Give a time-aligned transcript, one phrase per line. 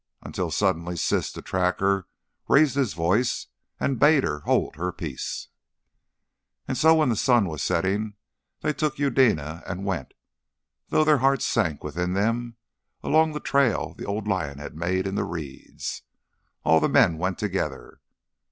[0.23, 2.07] Until suddenly Siss the Tracker
[2.47, 3.45] raised his voice
[3.79, 5.49] and bade her hold her peace.
[6.67, 8.15] And so when the sun was setting
[8.61, 10.15] they took Eudena and went
[10.89, 12.55] though their hearts sank within them
[13.03, 16.01] along the trail the old lion had made in the reeds.
[16.63, 18.01] All the men went together.